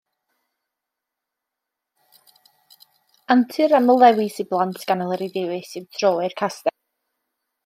[3.35, 6.79] Antur amlddewis i blant gan Eleri Davies yw Tro i'r Castell.